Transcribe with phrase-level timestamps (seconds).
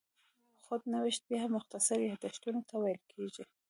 [0.65, 3.43] خود نوشت بیا مختصر یادښتونو ته ویل کېږي.